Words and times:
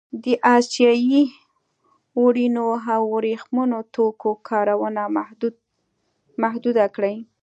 د 0.23 0.25
اسیايي 0.55 1.23
وړینو 2.21 2.67
او 2.93 3.01
ورېښمينو 3.15 3.79
توکو 3.95 4.29
کارونه 4.49 5.03
محدوده 6.43 6.85
کړي. 6.95 7.15